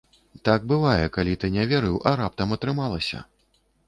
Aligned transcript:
Так 0.47 0.63
бывае, 0.71 1.03
калі 1.17 1.35
ты 1.43 1.49
не 1.57 1.65
верыў, 1.73 1.99
а 2.13 2.13
раптам 2.21 2.57
атрымалася! 2.57 3.23